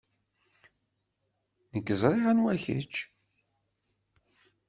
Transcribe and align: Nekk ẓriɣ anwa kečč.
Nekk 1.73 1.87
ẓriɣ 2.01 2.25
anwa 2.31 2.53
kečč. 2.63 2.95